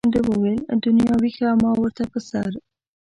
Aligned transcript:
ده 0.13 0.19
وویل 0.29 0.61
دنیا 0.85 1.13
وښیه 1.19 1.51
ما 1.61 1.71
ورته 1.81 2.03
په 2.11 2.19
سر. 2.29 2.51